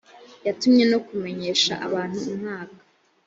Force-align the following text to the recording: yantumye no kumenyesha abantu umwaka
yantumye 0.45 0.83
no 0.91 0.99
kumenyesha 1.07 1.73
abantu 1.87 2.17
umwaka 2.33 2.79